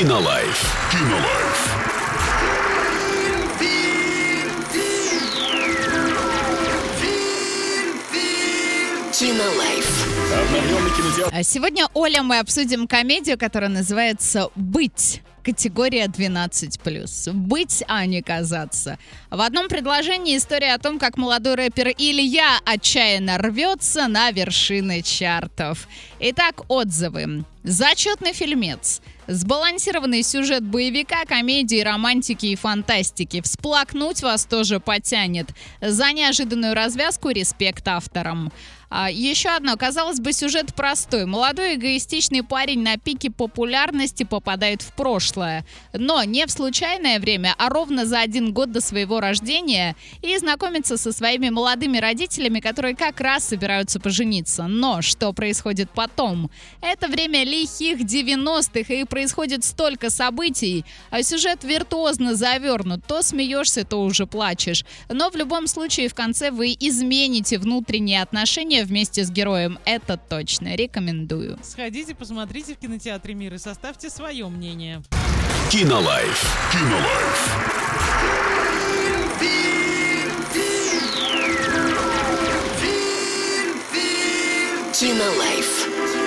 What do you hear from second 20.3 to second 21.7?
история о том, как молодой